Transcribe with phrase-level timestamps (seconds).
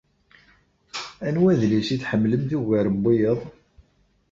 [1.27, 3.39] Anwa adlis i tḥemmlemt ugar n wiyaḍ?